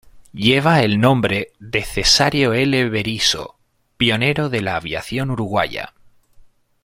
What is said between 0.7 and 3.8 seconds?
el nombre de Cesáreo L. Berisso,